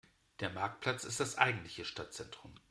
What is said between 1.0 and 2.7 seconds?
ist das eigentliche Stadtzentrum.